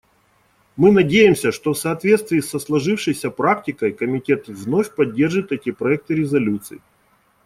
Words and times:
Мы 0.77 0.91
надеемся, 0.91 1.51
что 1.51 1.73
в 1.73 1.77
соответствии 1.77 2.39
со 2.39 2.57
сложившейся 2.57 3.29
практикой 3.29 3.91
Комитет 3.93 4.47
вновь 4.47 4.95
поддержит 4.95 5.51
эти 5.51 5.69
проекты 5.69 6.15
резолюций. 6.15 6.81